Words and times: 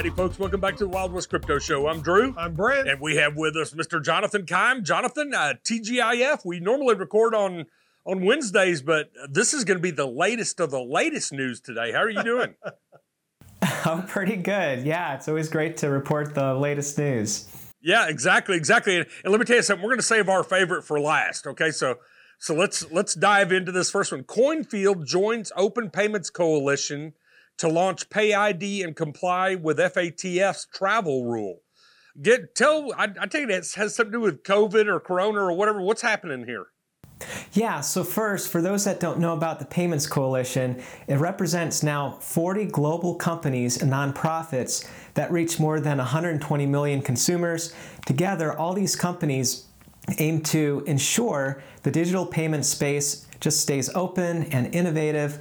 righty, 0.00 0.16
folks. 0.16 0.38
Welcome 0.38 0.62
back 0.62 0.78
to 0.78 0.84
the 0.84 0.88
Wild 0.88 1.12
West 1.12 1.28
Crypto 1.28 1.58
Show. 1.58 1.86
I'm 1.86 2.00
Drew. 2.00 2.34
I'm 2.38 2.54
Brent. 2.54 2.88
And 2.88 3.02
we 3.02 3.16
have 3.16 3.36
with 3.36 3.54
us 3.54 3.74
Mr. 3.74 4.02
Jonathan 4.02 4.46
Keim. 4.46 4.82
Jonathan, 4.82 5.34
uh, 5.34 5.52
TGIF. 5.62 6.42
We 6.42 6.58
normally 6.58 6.94
record 6.94 7.34
on 7.34 7.66
on 8.06 8.24
Wednesdays, 8.24 8.80
but 8.80 9.10
this 9.28 9.52
is 9.52 9.64
going 9.64 9.76
to 9.76 9.82
be 9.82 9.90
the 9.90 10.06
latest 10.06 10.58
of 10.58 10.70
the 10.70 10.80
latest 10.80 11.34
news 11.34 11.60
today. 11.60 11.92
How 11.92 11.98
are 11.98 12.08
you 12.08 12.22
doing? 12.22 12.54
I'm 13.84 14.06
pretty 14.06 14.36
good. 14.36 14.86
Yeah, 14.86 15.16
it's 15.16 15.28
always 15.28 15.50
great 15.50 15.76
to 15.78 15.90
report 15.90 16.34
the 16.34 16.54
latest 16.54 16.96
news. 16.96 17.46
Yeah, 17.82 18.08
exactly, 18.08 18.56
exactly. 18.56 18.96
And, 18.96 19.06
and 19.22 19.30
let 19.30 19.38
me 19.38 19.44
tell 19.44 19.56
you 19.56 19.62
something. 19.62 19.82
We're 19.82 19.90
going 19.90 19.98
to 19.98 20.02
save 20.02 20.30
our 20.30 20.42
favorite 20.42 20.82
for 20.82 20.98
last. 20.98 21.46
Okay, 21.46 21.70
so 21.72 21.96
so 22.38 22.54
let's 22.54 22.90
let's 22.90 23.14
dive 23.14 23.52
into 23.52 23.70
this 23.70 23.90
first 23.90 24.12
one. 24.12 24.22
CoinField 24.22 25.04
joins 25.04 25.52
Open 25.56 25.90
Payments 25.90 26.30
Coalition 26.30 27.12
to 27.60 27.68
launch 27.68 28.08
Pay 28.08 28.32
ID 28.32 28.82
and 28.82 28.96
comply 28.96 29.54
with 29.54 29.78
FATF's 29.78 30.66
travel 30.72 31.26
rule. 31.26 31.60
Get 32.20 32.54
tell 32.54 32.92
I, 32.96 33.08
I 33.20 33.26
take 33.26 33.48
it 33.48 33.72
has 33.76 33.94
something 33.94 34.12
to 34.12 34.18
do 34.18 34.20
with 34.20 34.42
COVID 34.42 34.86
or 34.86 34.98
Corona 34.98 35.40
or 35.40 35.52
whatever. 35.52 35.80
What's 35.80 36.02
happening 36.02 36.46
here? 36.46 36.66
Yeah, 37.52 37.82
so 37.82 38.02
first, 38.02 38.50
for 38.50 38.62
those 38.62 38.84
that 38.84 38.98
don't 38.98 39.18
know 39.18 39.34
about 39.34 39.58
the 39.58 39.66
Payments 39.66 40.06
Coalition, 40.06 40.82
it 41.06 41.16
represents 41.16 41.82
now 41.82 42.12
40 42.12 42.64
global 42.66 43.14
companies 43.14 43.82
and 43.82 43.92
nonprofits 43.92 44.88
that 45.14 45.30
reach 45.30 45.60
more 45.60 45.80
than 45.80 45.98
120 45.98 46.64
million 46.64 47.02
consumers. 47.02 47.74
Together, 48.06 48.56
all 48.56 48.72
these 48.72 48.96
companies 48.96 49.66
aim 50.18 50.40
to 50.40 50.82
ensure 50.86 51.62
the 51.82 51.90
digital 51.90 52.24
payment 52.24 52.64
space 52.64 53.26
just 53.38 53.60
stays 53.60 53.90
open 53.94 54.44
and 54.44 54.74
innovative 54.74 55.40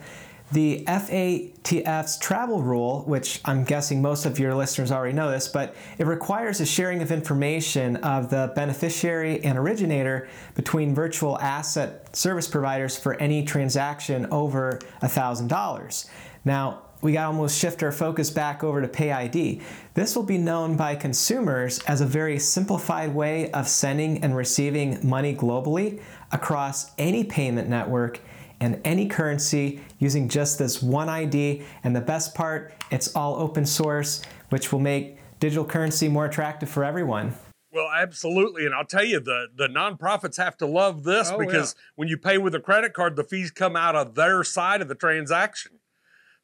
the 0.52 0.83
FATF's 0.88 2.17
travel 2.17 2.61
rule, 2.61 3.03
which 3.05 3.39
I'm 3.45 3.64
guessing 3.64 4.02
most 4.02 4.25
of 4.25 4.39
your 4.39 4.56
listeners 4.56 4.91
already 4.91 5.14
know 5.14 5.30
this, 5.30 5.47
but 5.47 5.75
it 6.00 6.08
requires 6.08 6.59
a 6.59 6.66
sharing 6.66 7.02
of 7.02 7.11
information 7.11 7.97
of 7.97 8.30
the 8.31 8.52
beneficiary 8.56 9.44
and 9.44 9.58
originator 9.59 10.28
between 10.56 10.95
virtual 10.95 11.39
asset 11.39 12.16
service 12.16 12.47
providers 12.47 12.97
for 12.97 13.14
any 13.16 13.44
transaction 13.45 14.25
over 14.31 14.80
$1,000. 15.03 16.09
Now, 16.45 16.81
we 17.02 17.13
got 17.13 17.22
to 17.22 17.28
almost 17.28 17.58
shift 17.58 17.81
our 17.81 17.91
focus 17.91 18.30
back 18.30 18.63
over 18.63 18.81
to 18.81 18.88
PayID. 18.88 19.61
This 19.94 20.16
will 20.16 20.23
be 20.23 20.38
known 20.38 20.75
by 20.75 20.95
consumers 20.95 21.80
as 21.84 22.02
a 22.02 22.06
very 22.06 22.39
simplified 22.39 23.13
way 23.13 23.52
of 23.52 23.67
sending 23.67 24.23
and 24.23 24.36
receiving 24.36 25.08
money 25.08 25.34
globally 25.34 26.02
across 26.31 26.91
any 26.97 27.23
payment 27.23 27.69
network 27.69 28.19
and 28.60 28.82
any 28.84 29.08
currency 29.08 29.82
using 30.00 30.28
just 30.28 30.60
this 30.60 30.82
one 30.82 31.10
ID. 31.10 31.64
And 31.84 31.96
the 31.96 32.02
best 32.02 32.36
part, 32.36 32.74
it's 32.92 33.16
all 33.16 33.36
open 33.36 33.66
source, 33.66 34.22
which 34.50 34.72
will 34.72 34.80
make 34.80 35.18
digital 35.40 35.66
currency 35.66 36.10
more 36.10 36.26
attractive 36.26 36.70
for 36.70 36.84
everyone. 36.84 37.34
Well, 37.72 37.90
absolutely, 37.96 38.66
and 38.66 38.74
I'll 38.74 38.86
tell 38.86 39.04
you 39.04 39.20
the 39.20 39.48
the 39.56 39.68
nonprofits 39.68 40.38
have 40.38 40.58
to 40.58 40.66
love 40.66 41.04
this 41.04 41.30
oh, 41.32 41.38
because 41.38 41.76
yeah. 41.78 41.82
when 41.96 42.08
you 42.08 42.18
pay 42.18 42.40
with 42.40 42.56
a 42.56 42.60
credit 42.60 42.94
card, 42.94 43.16
the 43.16 43.24
fees 43.24 43.52
come 43.52 43.76
out 43.76 43.96
of 43.96 44.16
their 44.16 44.44
side 44.44 44.82
of 44.82 44.88
the 44.88 44.96
transaction. 44.96 45.74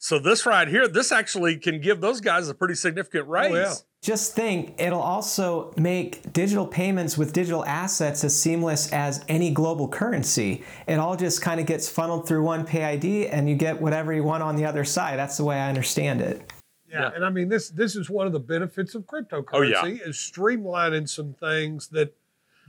So 0.06 0.20
this 0.20 0.46
right 0.46 0.68
here, 0.68 0.88
this 0.88 1.12
actually 1.12 1.58
can 1.58 1.82
give 1.82 2.00
those 2.00 2.22
guys 2.22 2.48
a 2.48 2.54
pretty 2.54 2.76
significant 2.76 3.28
raise. 3.28 3.52
Oh, 3.52 3.56
yeah. 3.56 3.74
Just 4.04 4.36
think, 4.36 4.76
it'll 4.78 5.02
also 5.02 5.74
make 5.78 6.32
digital 6.32 6.68
payments 6.68 7.18
with 7.18 7.34
digital 7.34 7.66
assets 7.66 8.24
as 8.24 8.40
seamless 8.40 8.94
as 8.94 9.26
any 9.28 9.50
global 9.50 9.88
currency. 9.88 10.64
It 10.86 11.00
all 11.00 11.16
just 11.16 11.42
kind 11.42 11.60
of 11.60 11.66
gets 11.66 11.90
funneled 11.90 12.28
through 12.28 12.44
one 12.44 12.68
PayID 12.68 13.30
and 13.32 13.50
you 13.50 13.56
get 13.56 13.82
whatever 13.82 14.14
you 14.14 14.24
want 14.24 14.44
on 14.44 14.56
the 14.56 14.66
other 14.66 14.86
side. 14.86 15.18
That's 15.18 15.38
the 15.38 15.44
way 15.44 15.60
I 15.60 15.70
understand 15.70 16.22
it. 16.22 16.54
Yeah, 16.88 17.00
yeah. 17.00 17.12
and 17.16 17.26
I 17.26 17.32
mean 17.32 17.50
this 17.50 17.72
this 17.72 17.96
is 17.96 18.08
one 18.08 18.28
of 18.28 18.32
the 18.32 18.40
benefits 18.40 18.94
of 18.94 19.08
cryptocurrency 19.08 19.82
oh, 19.82 19.88
yeah. 19.88 19.98
is 20.06 20.18
streamlining 20.18 21.10
some 21.10 21.34
things 21.34 21.88
that 21.88 22.14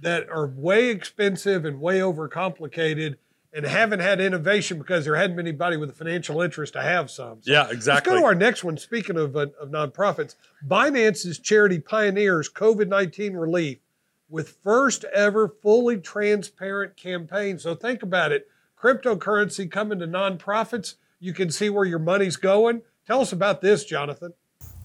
that 0.00 0.30
are 0.30 0.46
way 0.46 0.88
expensive 0.88 1.66
and 1.66 1.82
way 1.82 1.98
overcomplicated 1.98 3.16
and 3.56 3.64
haven't 3.64 4.00
had 4.00 4.20
innovation 4.20 4.76
because 4.76 5.06
there 5.06 5.16
hadn't 5.16 5.34
been 5.34 5.46
anybody 5.46 5.78
with 5.78 5.88
a 5.88 5.94
financial 5.94 6.42
interest 6.42 6.74
to 6.74 6.82
have 6.82 7.10
some. 7.10 7.38
So 7.40 7.50
yeah, 7.50 7.68
exactly. 7.70 8.12
Let's 8.12 8.20
go 8.20 8.20
to 8.20 8.26
our 8.26 8.34
next 8.34 8.62
one. 8.62 8.76
Speaking 8.76 9.16
of, 9.16 9.34
uh, 9.34 9.46
of 9.58 9.70
nonprofits, 9.70 10.34
Binance's 10.66 11.38
charity 11.38 11.80
pioneers 11.80 12.50
COVID 12.50 12.88
19 12.88 13.34
relief 13.34 13.78
with 14.28 14.58
first 14.62 15.04
ever 15.04 15.48
fully 15.48 15.96
transparent 15.96 16.96
campaign. 16.96 17.58
So 17.58 17.74
think 17.74 18.02
about 18.02 18.30
it 18.30 18.46
cryptocurrency 18.78 19.70
coming 19.70 20.00
to 20.00 20.06
nonprofits. 20.06 20.96
You 21.18 21.32
can 21.32 21.50
see 21.50 21.70
where 21.70 21.86
your 21.86 21.98
money's 21.98 22.36
going. 22.36 22.82
Tell 23.06 23.22
us 23.22 23.32
about 23.32 23.62
this, 23.62 23.84
Jonathan. 23.84 24.34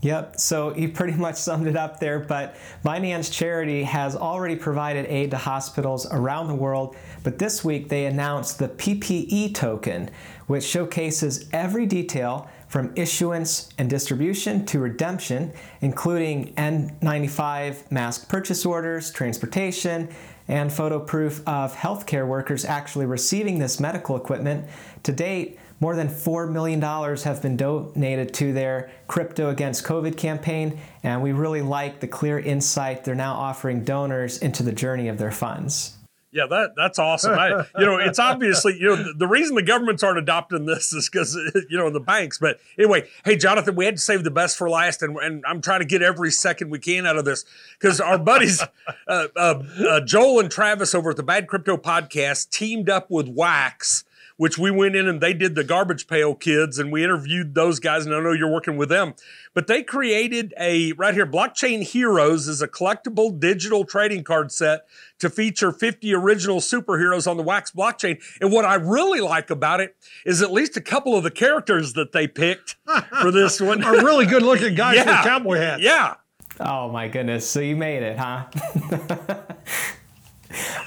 Yep, 0.01 0.39
so 0.39 0.75
you 0.75 0.89
pretty 0.89 1.13
much 1.13 1.35
summed 1.35 1.67
it 1.67 1.75
up 1.75 1.99
there, 1.99 2.19
but 2.19 2.55
Binance 2.83 3.31
Charity 3.31 3.83
has 3.83 4.15
already 4.15 4.55
provided 4.55 5.05
aid 5.05 5.29
to 5.29 5.37
hospitals 5.37 6.07
around 6.11 6.47
the 6.47 6.55
world, 6.55 6.95
but 7.23 7.37
this 7.37 7.63
week 7.63 7.87
they 7.87 8.05
announced 8.05 8.57
the 8.57 8.67
PPE 8.67 9.53
token, 9.53 10.09
which 10.47 10.63
showcases 10.63 11.47
every 11.53 11.85
detail 11.85 12.49
from 12.67 12.91
issuance 12.95 13.69
and 13.77 13.91
distribution 13.91 14.65
to 14.65 14.79
redemption, 14.79 15.53
including 15.81 16.53
N95 16.55 17.91
mask 17.91 18.27
purchase 18.27 18.65
orders, 18.65 19.11
transportation, 19.11 20.09
and 20.47 20.73
photo 20.73 20.99
proof 20.99 21.47
of 21.47 21.75
healthcare 21.75 22.25
workers 22.25 22.65
actually 22.65 23.05
receiving 23.05 23.59
this 23.59 23.79
medical 23.79 24.15
equipment. 24.15 24.65
To 25.03 25.11
date, 25.11 25.59
more 25.81 25.95
than 25.95 26.07
$4 26.07 26.49
million 26.49 26.79
have 26.81 27.41
been 27.41 27.57
donated 27.57 28.33
to 28.35 28.53
their 28.53 28.91
Crypto 29.07 29.49
Against 29.49 29.83
COVID 29.83 30.15
campaign, 30.15 30.79
and 31.03 31.21
we 31.21 31.33
really 31.33 31.61
like 31.61 31.99
the 31.99 32.07
clear 32.07 32.39
insight 32.39 33.03
they're 33.03 33.15
now 33.15 33.33
offering 33.33 33.83
donors 33.83 34.37
into 34.37 34.63
the 34.63 34.71
journey 34.71 35.09
of 35.09 35.17
their 35.17 35.31
funds. 35.31 35.97
Yeah, 36.33 36.45
that 36.49 36.75
that's 36.77 36.97
awesome. 36.97 37.37
I, 37.37 37.65
you 37.77 37.85
know, 37.85 37.97
it's 37.97 38.17
obviously 38.17 38.77
you 38.79 38.87
know 38.87 38.95
the, 38.95 39.13
the 39.17 39.27
reason 39.27 39.55
the 39.55 39.61
governments 39.61 40.01
aren't 40.01 40.17
adopting 40.17 40.65
this 40.65 40.93
is 40.93 41.09
because 41.09 41.35
you 41.69 41.77
know 41.77 41.89
the 41.89 41.99
banks. 41.99 42.37
But 42.37 42.61
anyway, 42.77 43.09
hey 43.25 43.35
Jonathan, 43.35 43.75
we 43.75 43.83
had 43.83 43.97
to 43.97 44.01
save 44.01 44.23
the 44.23 44.31
best 44.31 44.57
for 44.57 44.69
last, 44.69 45.03
and, 45.03 45.17
and 45.17 45.43
I'm 45.45 45.59
trying 45.59 45.81
to 45.81 45.85
get 45.85 46.01
every 46.01 46.31
second 46.31 46.69
we 46.69 46.79
can 46.79 47.05
out 47.05 47.17
of 47.17 47.25
this 47.25 47.43
because 47.77 47.99
our 47.99 48.17
buddies 48.17 48.63
uh, 49.09 49.27
uh, 49.35 49.61
uh, 49.89 50.01
Joel 50.05 50.39
and 50.39 50.49
Travis 50.49 50.95
over 50.95 51.09
at 51.09 51.17
the 51.17 51.23
Bad 51.23 51.47
Crypto 51.47 51.75
Podcast 51.75 52.49
teamed 52.49 52.89
up 52.89 53.11
with 53.11 53.27
Wax 53.27 54.05
which 54.41 54.57
we 54.57 54.71
went 54.71 54.95
in 54.95 55.07
and 55.07 55.21
they 55.21 55.33
did 55.33 55.53
the 55.53 55.63
garbage 55.63 56.07
pail 56.07 56.33
kids 56.33 56.79
and 56.79 56.91
we 56.91 57.03
interviewed 57.03 57.53
those 57.53 57.79
guys 57.79 58.07
and 58.07 58.15
I 58.15 58.19
know 58.21 58.31
you're 58.31 58.51
working 58.51 58.75
with 58.75 58.89
them. 58.89 59.13
But 59.53 59.67
they 59.67 59.83
created 59.83 60.51
a 60.59 60.93
right 60.93 61.13
here 61.13 61.27
Blockchain 61.27 61.83
Heroes 61.83 62.47
is 62.47 62.59
a 62.59 62.67
collectible 62.67 63.39
digital 63.39 63.85
trading 63.85 64.23
card 64.23 64.51
set 64.51 64.87
to 65.19 65.29
feature 65.29 65.71
50 65.71 66.15
original 66.15 66.59
superheroes 66.59 67.29
on 67.29 67.37
the 67.37 67.43
Wax 67.43 67.69
blockchain. 67.69 68.19
And 68.41 68.51
what 68.51 68.65
I 68.65 68.73
really 68.73 69.21
like 69.21 69.51
about 69.51 69.79
it 69.79 69.95
is 70.25 70.41
at 70.41 70.51
least 70.51 70.75
a 70.75 70.81
couple 70.81 71.15
of 71.15 71.21
the 71.21 71.29
characters 71.29 71.93
that 71.93 72.11
they 72.11 72.27
picked 72.27 72.77
for 73.21 73.29
this 73.29 73.61
one 73.61 73.83
are 73.83 74.03
really 74.03 74.25
good 74.25 74.41
looking 74.41 74.73
guys 74.73 74.95
yeah. 75.05 75.17
with 75.17 75.23
cowboy 75.23 75.57
hats. 75.57 75.83
Yeah. 75.83 76.15
Oh 76.59 76.89
my 76.89 77.07
goodness. 77.09 77.47
So 77.47 77.59
you 77.59 77.75
made 77.75 78.01
it, 78.01 78.17
huh? 78.17 78.47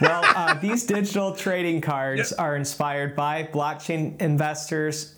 well, 0.01 0.23
uh, 0.25 0.55
these 0.55 0.85
digital 0.85 1.35
trading 1.35 1.81
cards 1.81 2.31
yep. 2.31 2.41
are 2.41 2.57
inspired 2.57 3.15
by 3.15 3.45
blockchain 3.45 4.21
investors, 4.21 5.17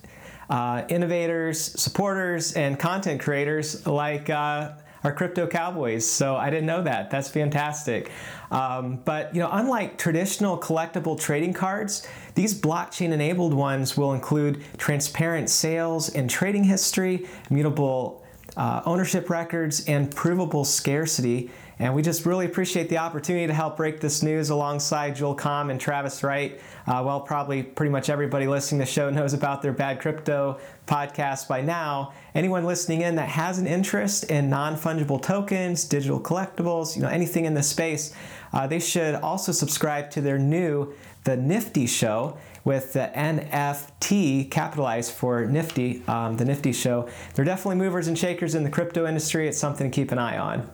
uh, 0.50 0.84
innovators, 0.88 1.60
supporters, 1.60 2.52
and 2.52 2.78
content 2.78 3.20
creators 3.20 3.86
like 3.86 4.30
uh, 4.30 4.72
our 5.04 5.12
crypto 5.12 5.46
cowboys. 5.46 6.08
So 6.08 6.36
I 6.36 6.50
didn't 6.50 6.66
know 6.66 6.82
that. 6.82 7.10
That's 7.10 7.28
fantastic. 7.28 8.10
Um, 8.50 8.96
but 9.04 9.34
you 9.34 9.40
know, 9.40 9.48
unlike 9.52 9.98
traditional 9.98 10.58
collectible 10.58 11.18
trading 11.18 11.52
cards, 11.52 12.06
these 12.34 12.58
blockchain-enabled 12.60 13.54
ones 13.54 13.96
will 13.96 14.12
include 14.12 14.62
transparent 14.78 15.48
sales 15.48 16.08
and 16.10 16.28
trading 16.28 16.64
history, 16.64 17.26
immutable 17.50 18.24
uh, 18.56 18.82
ownership 18.84 19.30
records, 19.30 19.84
and 19.86 20.14
provable 20.14 20.64
scarcity 20.64 21.50
and 21.78 21.94
we 21.94 22.00
just 22.00 22.24
really 22.24 22.46
appreciate 22.46 22.88
the 22.88 22.96
opportunity 22.98 23.46
to 23.46 23.52
help 23.52 23.76
break 23.76 24.00
this 24.00 24.22
news 24.22 24.48
alongside 24.48 25.14
Joel 25.14 25.36
Comm 25.36 25.70
and 25.70 25.78
Travis 25.78 26.22
Wright. 26.22 26.58
Uh, 26.86 27.02
well, 27.04 27.20
probably 27.20 27.62
pretty 27.62 27.90
much 27.90 28.08
everybody 28.08 28.46
listening 28.46 28.78
to 28.80 28.86
the 28.86 28.90
show 28.90 29.10
knows 29.16 29.34
about 29.34 29.60
their 29.60 29.72
Bad 29.72 30.00
Crypto 30.00 30.58
podcast 30.86 31.48
by 31.48 31.60
now. 31.60 32.14
Anyone 32.34 32.64
listening 32.64 33.02
in 33.02 33.16
that 33.16 33.28
has 33.28 33.58
an 33.58 33.66
interest 33.66 34.24
in 34.24 34.48
non-fungible 34.48 35.20
tokens, 35.20 35.84
digital 35.84 36.18
collectibles, 36.18 36.96
you 36.96 37.02
know, 37.02 37.08
anything 37.08 37.44
in 37.44 37.52
this 37.52 37.68
space, 37.68 38.14
uh, 38.54 38.66
they 38.66 38.78
should 38.78 39.14
also 39.16 39.52
subscribe 39.52 40.10
to 40.12 40.22
their 40.22 40.38
new 40.38 40.94
The 41.24 41.36
Nifty 41.36 41.86
Show 41.86 42.38
with 42.64 42.94
the 42.94 43.10
NFT 43.14 44.50
capitalized 44.50 45.12
for 45.12 45.44
Nifty, 45.44 46.02
um, 46.08 46.38
the 46.38 46.44
Nifty 46.46 46.72
Show. 46.72 47.08
They're 47.34 47.44
definitely 47.44 47.76
movers 47.76 48.08
and 48.08 48.18
shakers 48.18 48.54
in 48.54 48.64
the 48.64 48.70
crypto 48.70 49.06
industry. 49.06 49.46
It's 49.46 49.58
something 49.58 49.90
to 49.90 49.94
keep 49.94 50.10
an 50.10 50.18
eye 50.18 50.38
on. 50.38 50.70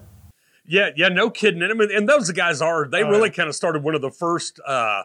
Yeah, 0.65 0.91
yeah, 0.97 1.09
no 1.09 1.31
kidding. 1.31 1.63
And 1.63 1.73
I 1.73 1.75
mean, 1.75 1.91
and 1.95 2.09
those 2.09 2.31
guys 2.31 2.63
are 2.63 2.87
they 2.89 3.03
oh, 3.03 3.11
really 3.11 3.29
yeah. 3.29 3.35
kind 3.35 3.49
of 3.49 3.55
started 3.55 3.83
one 3.83 3.95
of 3.95 4.03
the 4.03 4.11
first 4.11 4.61
uh, 4.67 5.03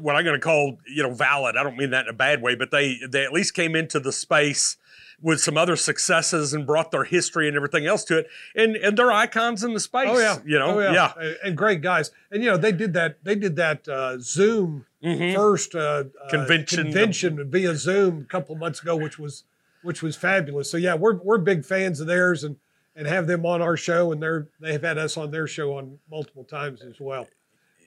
what 0.00 0.16
I'm 0.16 0.24
going 0.24 0.38
to 0.38 0.44
call 0.44 0.78
you 0.86 1.02
know 1.02 1.12
valid. 1.12 1.56
I 1.56 1.62
don't 1.62 1.76
mean 1.76 1.90
that 1.90 2.06
in 2.06 2.10
a 2.10 2.16
bad 2.16 2.42
way, 2.42 2.54
but 2.54 2.70
they 2.70 2.98
they 3.08 3.24
at 3.24 3.32
least 3.32 3.54
came 3.54 3.76
into 3.76 4.00
the 4.00 4.12
space 4.12 4.76
with 5.20 5.40
some 5.40 5.56
other 5.56 5.74
successes 5.74 6.54
and 6.54 6.64
brought 6.66 6.90
their 6.92 7.04
history 7.04 7.48
and 7.48 7.56
everything 7.56 7.86
else 7.86 8.04
to 8.04 8.18
it, 8.18 8.28
and 8.54 8.76
and 8.76 8.96
they're 8.96 9.12
icons 9.12 9.64
in 9.64 9.72
the 9.72 9.80
space. 9.80 10.08
Oh 10.08 10.18
yeah, 10.18 10.38
you 10.44 10.58
know, 10.58 10.80
oh, 10.80 10.92
yeah. 10.92 11.12
And, 11.16 11.36
and 11.44 11.56
great 11.56 11.80
guys. 11.80 12.10
And 12.30 12.42
you 12.42 12.50
know 12.50 12.56
they 12.56 12.72
did 12.72 12.92
that. 12.94 13.22
They 13.24 13.34
did 13.34 13.56
that 13.56 13.88
uh, 13.88 14.18
Zoom 14.18 14.86
Mhm. 15.02 15.34
first 15.34 15.74
uh, 15.76 15.78
uh, 16.24 16.28
Convention. 16.28 16.84
convention 16.84 17.50
via 17.50 17.74
Zoom 17.76 18.22
a 18.22 18.24
couple 18.24 18.56
months 18.56 18.82
ago, 18.82 18.96
which 18.96 19.16
was 19.18 19.44
which 19.82 20.02
was 20.02 20.16
fabulous. 20.16 20.70
So 20.70 20.76
yeah, 20.76 20.94
we're 20.94 21.14
we're 21.22 21.38
big 21.38 21.64
fans 21.64 22.00
of 22.00 22.08
theirs 22.08 22.42
and 22.42 22.56
and 22.98 23.06
have 23.06 23.28
them 23.28 23.46
on 23.46 23.62
our 23.62 23.76
show, 23.76 24.12
and 24.12 24.20
they're 24.20 24.48
they've 24.60 24.82
had 24.82 24.98
us 24.98 25.16
on 25.16 25.30
their 25.30 25.46
show 25.46 25.78
on 25.78 25.98
multiple 26.10 26.44
times 26.44 26.82
as 26.82 27.00
well. 27.00 27.28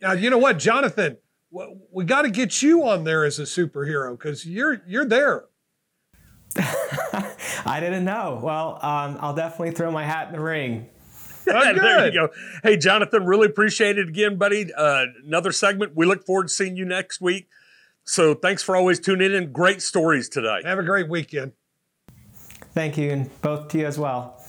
Now 0.02 0.14
you 0.14 0.30
know 0.30 0.38
what, 0.38 0.58
Jonathan, 0.58 1.18
we 1.92 2.06
got 2.06 2.24
to 2.24 2.32
get 2.32 2.62
you 2.62 2.88
on 2.88 3.04
there 3.04 3.26
as 3.26 3.38
a 3.38 3.44
superhero 3.44 4.18
because 4.18 4.46
you're 4.46 4.82
you're 4.88 5.06
there. 5.06 5.46
I 6.58 7.80
didn't 7.80 8.06
know. 8.06 8.40
Well, 8.42 8.80
um, 8.82 9.18
I'll 9.22 9.36
definitely 9.36 9.72
throw 9.72 9.92
my 9.92 10.04
hat 10.04 10.30
in 10.30 10.34
the 10.34 10.42
ring. 10.42 10.88
Oh, 11.48 11.54
there 11.74 11.74
good. 11.74 12.14
you 12.14 12.20
go. 12.20 12.30
Hey, 12.62 12.78
Jonathan, 12.78 13.26
really 13.26 13.48
appreciate 13.48 13.98
it 13.98 14.08
again, 14.08 14.38
buddy. 14.38 14.72
Uh, 14.72 15.06
another 15.26 15.52
segment. 15.52 15.96
We 15.96 16.06
look 16.06 16.24
forward 16.24 16.50
to 16.50 16.54
seeing 16.54 16.78
you 16.78 16.86
next 16.86 17.20
week. 17.20 17.48
So 18.04 18.36
thanks 18.36 18.62
for 18.62 18.76
always 18.76 19.00
tuning 19.00 19.34
in. 19.34 19.52
Great 19.52 19.82
stories 19.82 20.30
today. 20.30 20.60
Have 20.64 20.78
a 20.78 20.84
great 20.84 21.10
weekend. 21.10 21.54
Thank 22.76 22.96
you, 22.96 23.10
and 23.10 23.42
both 23.42 23.70
to 23.70 23.80
you 23.80 23.88
as 23.88 23.98
well. 23.98 24.41